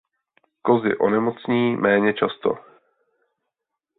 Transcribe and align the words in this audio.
Kozy 0.61 0.97
onemocní 0.99 1.75
méně 1.77 2.13
často. 2.13 2.57